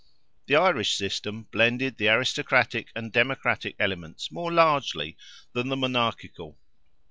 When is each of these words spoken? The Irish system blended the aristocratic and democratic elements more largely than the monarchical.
The 0.47 0.55
Irish 0.55 0.95
system 0.95 1.43
blended 1.51 1.97
the 1.97 2.07
aristocratic 2.09 2.87
and 2.95 3.11
democratic 3.13 3.75
elements 3.77 4.31
more 4.31 4.51
largely 4.51 5.15
than 5.53 5.69
the 5.69 5.77
monarchical. 5.77 6.57